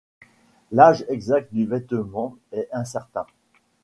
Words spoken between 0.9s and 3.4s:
exact du vêtement est incertain.